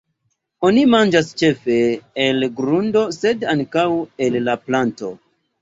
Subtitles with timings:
[0.69, 1.75] Oni manĝas ĉefe
[2.25, 3.87] el grundo sed ankaŭ
[4.29, 5.17] el la planto.